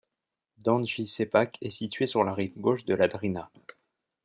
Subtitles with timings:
[0.65, 3.51] Donji Šepak est situé sur la rive gauche de la Drina.